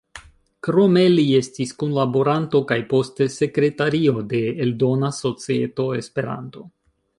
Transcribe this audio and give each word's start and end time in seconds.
Krome 0.67 1.01
li 1.15 1.25
estis 1.39 1.73
kunlaboranto 1.83 2.61
kaj 2.71 2.79
poste 2.95 3.29
sekretario 3.35 4.25
de 4.33 4.41
Eldona 4.67 5.15
Societo 5.21 5.89
Esperanto. 6.03 6.69